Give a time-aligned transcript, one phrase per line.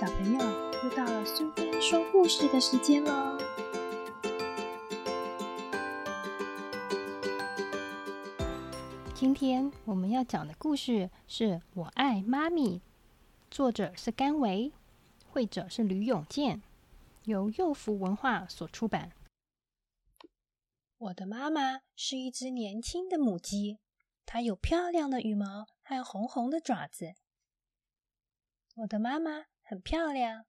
[0.00, 0.40] 小朋友，
[0.82, 3.36] 又到了苏菲说故事的时间喽！
[9.14, 11.44] 今天我们要讲的故事是
[11.74, 12.78] 《我爱妈咪》，
[13.50, 14.72] 作者是甘维，
[15.28, 16.62] 绘者是吕永健，
[17.24, 19.12] 由幼福文化所出版。
[20.96, 23.80] 我的妈妈是一只年轻的母鸡，
[24.24, 27.16] 它有漂亮的羽毛和红红的爪子。
[28.76, 30.46] 我的妈妈很漂亮，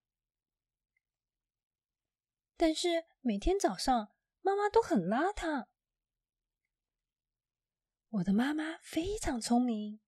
[2.58, 4.12] 但是每天早上
[4.42, 5.68] 妈妈都很邋遢。
[8.10, 10.00] 我的妈妈非常聪明，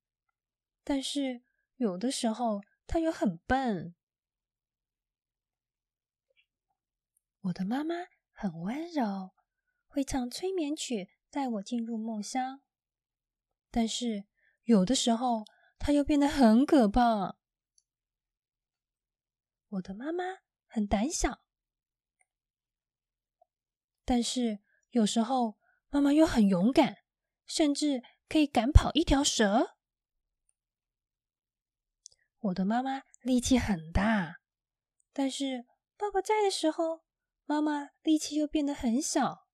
[0.84, 1.44] 但是
[1.76, 3.94] 有的时候她又很笨。
[7.42, 7.94] 我的妈妈
[8.32, 9.36] 很温柔，
[9.86, 12.64] 会唱催眠曲带我进入梦乡，
[13.70, 14.26] 但是
[14.64, 15.46] 有的时候
[15.78, 17.43] 她又变得很可怕。
[19.74, 20.24] 我的妈妈
[20.68, 21.42] 很胆小，
[24.06, 24.60] 但是
[24.92, 25.58] 有时候
[25.90, 26.98] 妈妈又很勇敢，
[27.48, 29.76] 甚至可以赶跑一条蛇。
[32.38, 34.42] 我的妈妈力气很大，
[35.12, 35.66] 但是
[35.98, 37.04] 爸爸在的时候，
[37.46, 39.48] 妈妈力气又变得很小。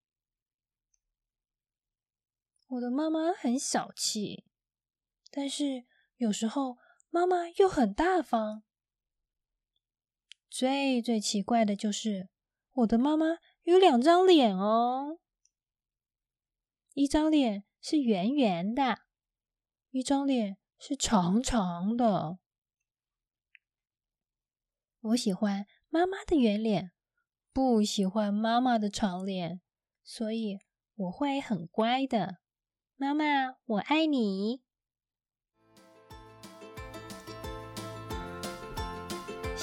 [2.67, 4.45] 我的妈妈很小气，
[5.31, 5.85] 但是
[6.17, 6.77] 有时候
[7.09, 8.63] 妈妈又很大方。
[10.59, 12.27] 最最奇怪的就是，
[12.73, 15.17] 我的妈妈有两张脸哦，
[16.93, 18.97] 一张脸是圆圆的，
[19.91, 22.39] 一张脸是长长的。
[24.99, 26.91] 我喜欢妈妈的圆脸，
[27.53, 29.61] 不喜欢妈妈的长脸，
[30.03, 30.59] 所以
[30.93, 32.39] 我会很乖的。
[32.97, 34.61] 妈妈，我爱你。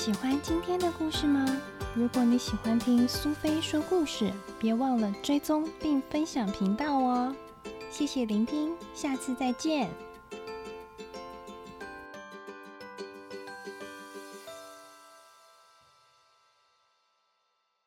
[0.07, 1.45] 喜欢今天的故事吗？
[1.93, 7.35] 如果你喜欢听苏菲说故事，别忘了追踪并分享频道哦。
[7.91, 9.91] 谢谢聆听，下次再见。